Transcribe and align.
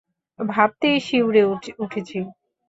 ভাবতেই 0.39 0.97
শিউরে 0.99 1.41
উঠছি। 1.45 2.19